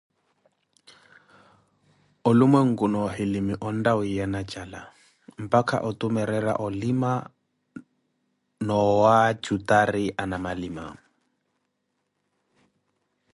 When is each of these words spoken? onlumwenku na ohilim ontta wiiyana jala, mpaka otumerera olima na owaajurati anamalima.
onlumwenku 2.29 2.85
na 2.91 2.97
ohilim 3.07 3.47
ontta 3.67 3.91
wiiyana 3.99 4.41
jala, 4.51 4.81
mpaka 5.43 5.75
otumerera 5.89 6.53
olima 6.65 7.11
na 8.65 8.73
owaajurati 8.89 10.05
anamalima. 10.23 10.85